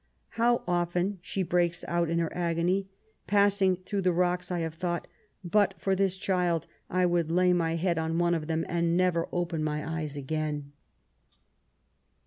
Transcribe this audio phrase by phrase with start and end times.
[0.01, 2.89] '^ How often^" she breaks out in her agony,
[3.23, 5.05] ^* passing through the rocks, I have thought,'
[5.57, 9.29] But for this child, I would lay my head on one of them, and never
[9.31, 10.71] open my eyes again